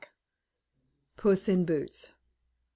PUSS 1.15 1.47
IN 1.47 1.63
BOOTS. 1.63 2.09